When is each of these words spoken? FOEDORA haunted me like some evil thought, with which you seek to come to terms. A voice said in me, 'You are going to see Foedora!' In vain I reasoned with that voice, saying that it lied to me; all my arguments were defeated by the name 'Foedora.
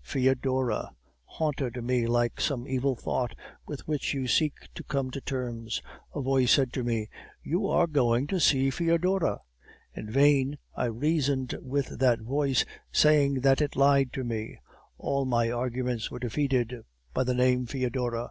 FOEDORA 0.00 0.94
haunted 1.24 1.82
me 1.82 2.06
like 2.06 2.40
some 2.40 2.68
evil 2.68 2.94
thought, 2.94 3.34
with 3.66 3.88
which 3.88 4.14
you 4.14 4.28
seek 4.28 4.52
to 4.76 4.84
come 4.84 5.10
to 5.10 5.20
terms. 5.20 5.82
A 6.14 6.20
voice 6.22 6.52
said 6.52 6.70
in 6.76 6.86
me, 6.86 7.08
'You 7.42 7.66
are 7.66 7.88
going 7.88 8.28
to 8.28 8.38
see 8.38 8.70
Foedora!' 8.70 9.40
In 9.92 10.08
vain 10.08 10.56
I 10.76 10.84
reasoned 10.84 11.56
with 11.60 11.98
that 11.98 12.20
voice, 12.20 12.64
saying 12.92 13.40
that 13.40 13.60
it 13.60 13.74
lied 13.74 14.12
to 14.12 14.22
me; 14.22 14.60
all 14.98 15.24
my 15.24 15.50
arguments 15.50 16.12
were 16.12 16.20
defeated 16.20 16.84
by 17.12 17.24
the 17.24 17.34
name 17.34 17.66
'Foedora. 17.66 18.30